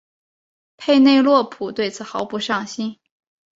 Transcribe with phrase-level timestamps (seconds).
[0.77, 2.97] 佩内洛普对此毫不上心。